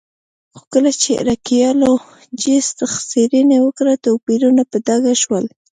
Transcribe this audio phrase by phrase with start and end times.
[0.55, 2.77] خو کله چې ارکيالوجېسټ
[3.09, 5.45] څېړنې وکړې توپیرونه په ډاګه شول